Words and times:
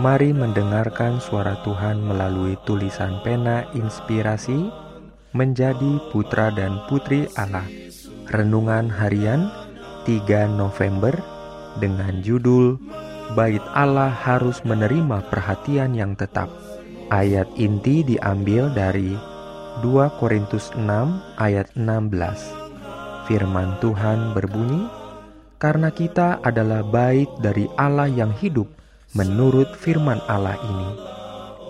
Mari 0.00 0.32
mendengarkan 0.32 1.20
suara 1.20 1.60
Tuhan 1.60 2.00
melalui 2.00 2.56
tulisan 2.64 3.20
pena 3.20 3.68
inspirasi 3.76 4.72
menjadi 5.36 6.00
putra 6.08 6.48
dan 6.48 6.80
putri 6.88 7.28
Allah. 7.36 7.68
Renungan 8.32 8.88
harian 8.88 9.52
3 10.08 10.56
November 10.56 11.12
dengan 11.84 12.24
judul 12.24 12.80
Bait 13.36 13.60
Allah 13.76 14.08
harus 14.08 14.64
menerima 14.64 15.20
perhatian 15.28 15.92
yang 15.92 16.16
tetap. 16.16 16.48
Ayat 17.12 17.52
inti 17.60 18.00
diambil 18.00 18.72
dari 18.72 19.12
2 19.84 20.16
Korintus 20.16 20.72
6 20.80 21.20
ayat 21.36 21.68
16. 21.76 22.56
Firman 23.28 23.76
Tuhan 23.84 24.32
berbunyi, 24.32 24.88
"Karena 25.60 25.92
kita 25.92 26.40
adalah 26.40 26.80
bait 26.88 27.28
dari 27.44 27.68
Allah 27.76 28.08
yang 28.08 28.32
hidup, 28.32 28.80
Menurut 29.10 29.74
firman 29.74 30.22
Allah 30.30 30.54
ini, 30.62 30.94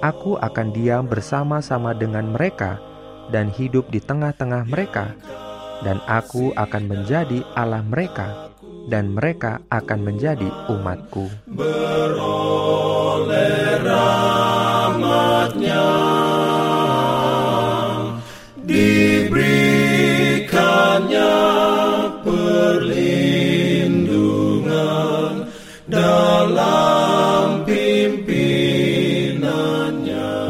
aku 0.04 0.36
akan 0.36 0.76
diam 0.76 1.08
bersama-sama 1.08 1.96
dengan 1.96 2.36
mereka 2.36 2.76
dan 3.32 3.48
hidup 3.48 3.88
di 3.88 3.96
tengah-tengah 3.96 4.68
mereka, 4.68 5.16
dan 5.80 6.04
aku 6.04 6.52
akan 6.52 6.84
menjadi 6.84 7.40
Allah 7.56 7.80
mereka, 7.80 8.52
dan 8.92 9.16
mereka 9.16 9.64
akan 9.72 10.04
menjadi 10.04 10.52
umatku. 10.68 11.32
Beroleh 11.48 12.60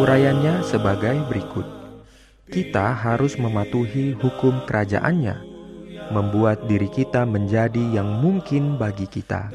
Urayanya 0.00 0.64
sebagai 0.64 1.12
berikut. 1.28 1.68
Kita 2.48 2.96
harus 2.96 3.36
mematuhi 3.36 4.16
hukum 4.16 4.64
kerajaannya, 4.64 5.36
membuat 6.08 6.64
diri 6.64 6.88
kita 6.88 7.28
menjadi 7.28 8.00
yang 8.00 8.08
mungkin 8.24 8.80
bagi 8.80 9.04
kita. 9.04 9.52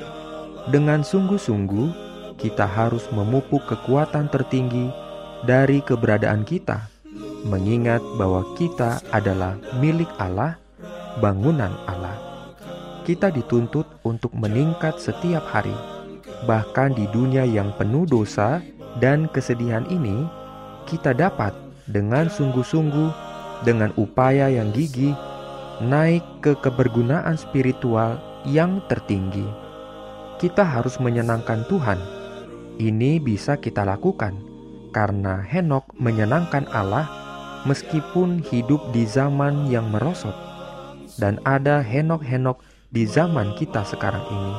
Dengan 0.70 1.02
sungguh-sungguh, 1.02 1.90
kita 2.38 2.62
harus 2.62 3.10
memupuk 3.10 3.66
kekuatan 3.66 4.30
tertinggi 4.30 4.94
dari 5.50 5.82
keberadaan 5.82 6.46
kita, 6.46 6.94
mengingat 7.42 8.06
bahwa 8.14 8.46
kita 8.54 9.02
adalah 9.10 9.58
milik 9.82 10.14
Allah, 10.22 10.62
bangunan 11.26 11.74
Allah. 11.90 12.22
Kita 13.02 13.34
dituntut 13.34 13.90
untuk 14.06 14.30
meningkat 14.38 15.02
setiap 15.02 15.42
hari, 15.50 15.74
bahkan 16.46 16.94
di 16.94 17.10
dunia 17.10 17.50
yang 17.50 17.74
penuh 17.82 18.06
dosa 18.06 18.62
dan 19.00 19.28
kesedihan 19.32 19.84
ini 19.92 20.28
kita 20.86 21.12
dapat 21.12 21.52
dengan 21.90 22.30
sungguh-sungguh, 22.30 23.12
dengan 23.66 23.92
upaya 23.98 24.50
yang 24.50 24.70
gigih, 24.72 25.14
naik 25.82 26.24
ke 26.40 26.56
kebergunaan 26.62 27.36
spiritual 27.36 28.18
yang 28.46 28.80
tertinggi. 28.88 29.46
Kita 30.38 30.62
harus 30.62 31.02
menyenangkan 31.02 31.66
Tuhan. 31.68 32.00
Ini 32.76 33.24
bisa 33.24 33.56
kita 33.56 33.88
lakukan 33.88 34.36
karena 34.92 35.40
Henok 35.44 35.96
menyenangkan 35.96 36.68
Allah 36.72 37.08
meskipun 37.66 38.44
hidup 38.46 38.80
di 38.94 39.08
zaman 39.10 39.68
yang 39.72 39.90
merosot, 39.90 40.36
dan 41.18 41.42
ada 41.48 41.82
Henok-Henok 41.82 42.62
di 42.94 43.10
zaman 43.10 43.58
kita 43.58 43.84
sekarang 43.84 44.24
ini. 44.30 44.54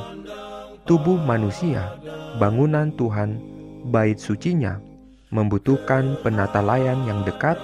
Tubuh 0.84 1.16
manusia, 1.22 1.96
bangunan 2.40 2.92
Tuhan 2.94 3.55
bait 3.86 4.18
sucinya 4.18 4.82
membutuhkan 5.30 6.18
penata 6.22 6.62
layan 6.62 7.02
yang 7.06 7.26
dekat, 7.26 7.58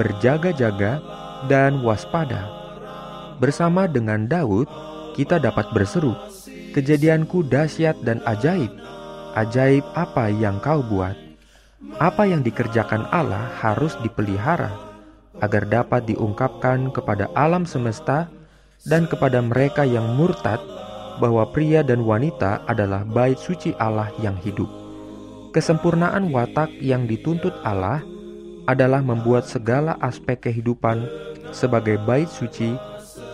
berjaga-jaga, 0.00 1.00
dan 1.50 1.82
waspada. 1.84 2.48
Bersama 3.42 3.90
dengan 3.90 4.24
Daud, 4.30 4.70
kita 5.18 5.36
dapat 5.42 5.68
berseru, 5.74 6.16
"Kejadianku 6.72 7.44
dahsyat 7.46 8.00
dan 8.06 8.22
ajaib. 8.24 8.70
Ajaib 9.36 9.84
apa 9.92 10.30
yang 10.32 10.62
kau 10.62 10.80
buat?" 10.80 11.16
Apa 11.98 12.30
yang 12.30 12.46
dikerjakan 12.46 13.10
Allah 13.10 13.50
harus 13.58 13.98
dipelihara 14.06 14.70
agar 15.42 15.66
dapat 15.66 16.06
diungkapkan 16.06 16.94
kepada 16.94 17.26
alam 17.34 17.66
semesta 17.66 18.30
dan 18.86 19.10
kepada 19.10 19.42
mereka 19.42 19.82
yang 19.82 20.14
murtad 20.14 20.62
bahwa 21.18 21.42
pria 21.50 21.82
dan 21.82 22.06
wanita 22.06 22.62
adalah 22.70 23.02
bait 23.02 23.34
suci 23.36 23.74
Allah 23.82 24.14
yang 24.22 24.38
hidup. 24.46 24.81
Kesempurnaan 25.52 26.32
watak 26.32 26.72
yang 26.80 27.04
dituntut 27.04 27.52
Allah 27.60 28.00
adalah 28.64 29.04
membuat 29.04 29.44
segala 29.44 30.00
aspek 30.00 30.48
kehidupan 30.48 31.04
sebagai 31.52 32.00
bait 32.08 32.24
suci 32.24 32.72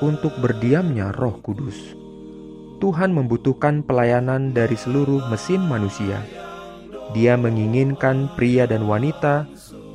untuk 0.03 0.35
berdiamnya 0.43 1.15
Roh 1.15 1.39
Kudus. 1.39 1.95
Tuhan 2.83 3.15
membutuhkan 3.15 3.87
pelayanan 3.87 4.51
dari 4.51 4.75
seluruh 4.75 5.31
mesin 5.31 5.63
manusia. 5.63 6.19
Dia 7.15 7.39
menginginkan 7.39 8.35
pria 8.35 8.67
dan 8.67 8.91
wanita 8.91 9.47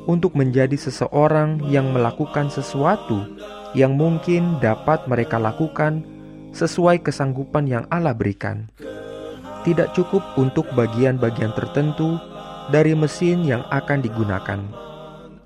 untuk 0.08 0.40
menjadi 0.40 0.80
seseorang 0.80 1.60
yang 1.68 1.92
melakukan 1.92 2.48
sesuatu 2.48 3.36
yang 3.76 4.00
mungkin 4.00 4.64
dapat 4.64 5.12
mereka 5.12 5.36
lakukan 5.44 6.08
sesuai 6.56 7.04
kesanggupan 7.04 7.68
yang 7.68 7.84
Allah 7.92 8.16
berikan 8.16 8.72
tidak 9.64 9.96
cukup 9.96 10.24
untuk 10.36 10.68
bagian-bagian 10.76 11.56
tertentu 11.56 12.20
dari 12.72 12.96
mesin 12.96 13.44
yang 13.44 13.64
akan 13.72 14.00
digunakan. 14.00 14.60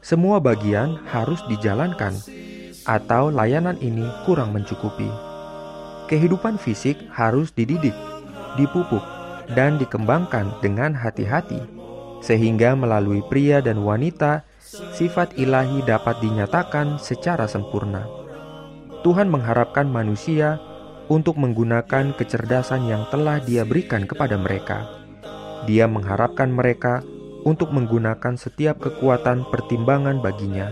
Semua 0.01 0.37
bagian 0.37 1.01
harus 1.09 1.41
dijalankan, 1.49 2.13
atau 2.85 3.33
layanan 3.33 3.75
ini 3.81 4.05
kurang 4.23 4.53
mencukupi. 4.53 5.09
Kehidupan 6.07 6.55
fisik 6.55 6.95
harus 7.11 7.51
dididik, 7.51 7.95
dipupuk, 8.55 9.03
dan 9.51 9.75
dikembangkan 9.75 10.55
dengan 10.63 10.95
hati-hati, 10.95 11.59
sehingga 12.23 12.75
melalui 12.75 13.19
pria 13.27 13.59
dan 13.59 13.83
wanita 13.83 14.47
sifat 14.95 15.35
ilahi 15.35 15.83
dapat 15.83 16.19
dinyatakan 16.23 16.99
secara 16.99 17.47
sempurna. 17.47 18.07
Tuhan 19.03 19.31
mengharapkan 19.31 19.87
manusia 19.87 20.59
untuk 21.07 21.39
menggunakan 21.39 22.15
kecerdasan 22.15 22.87
yang 22.87 23.07
telah 23.07 23.39
Dia 23.43 23.63
berikan 23.63 24.03
kepada 24.03 24.35
mereka. 24.35 24.87
Dia 25.67 25.87
mengharapkan 25.87 26.51
mereka 26.51 27.03
untuk 27.47 27.71
menggunakan 27.71 28.35
setiap 28.35 28.83
kekuatan 28.83 29.47
pertimbangan 29.47 30.19
baginya. 30.19 30.67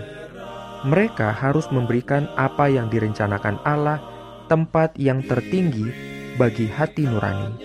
Mereka 0.86 1.34
harus 1.34 1.66
memberikan 1.72 2.30
apa 2.38 2.70
yang 2.70 2.92
direncanakan 2.92 3.58
Allah 3.66 4.04
tempat 4.52 4.94
yang 5.02 5.26
tertinggi 5.26 5.90
bagi 6.38 6.70
hati 6.70 7.08
nurani. 7.08 7.58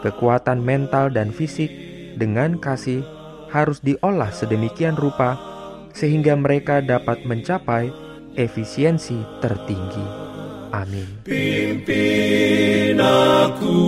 Kekuatan 0.00 0.62
mental 0.62 1.12
dan 1.12 1.34
fisik 1.34 1.68
dengan 2.16 2.56
kasih 2.56 3.04
harus 3.50 3.82
diolah 3.82 4.30
sedemikian 4.32 4.96
rupa 4.96 5.36
sehingga 5.94 6.34
mereka 6.34 6.82
dapat 6.82 7.22
mencapai 7.26 7.90
efisiensi 8.34 9.18
tertinggi. 9.38 10.23
Amin. 10.74 11.06
Pimpin 11.22 12.98
aku 12.98 13.78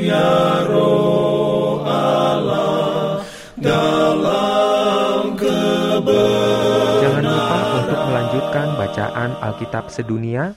ya 0.00 0.64
roh 0.64 1.84
Allah 1.84 3.20
dalam 3.60 5.36
kebenaran. 5.36 7.02
Jangan 7.04 7.24
lupa 7.28 7.58
untuk 7.76 8.00
melanjutkan 8.08 8.66
bacaan 8.80 9.30
Alkitab 9.44 9.84
sedunia. 9.92 10.56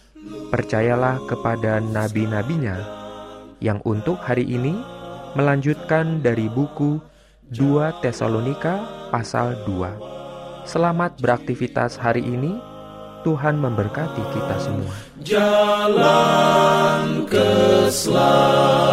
Percayalah 0.52 1.20
kepada 1.32 1.80
nabi-nabinya 1.80 2.76
yang 3.64 3.80
untuk 3.88 4.20
hari 4.20 4.44
ini 4.44 4.76
melanjutkan 5.32 6.20
dari 6.20 6.52
buku 6.52 7.00
2 7.52 8.04
Tesalonika 8.04 8.84
pasal 9.12 9.56
2. 9.64 10.68
Selamat 10.68 11.20
beraktivitas 11.20 11.96
hari 12.00 12.24
ini. 12.24 12.71
Tuhan 13.22 13.62
memberkati 13.62 14.22
kita 14.34 14.56
semua. 14.58 14.94
Jalan 15.22 16.10
keselamatan. 17.30 18.91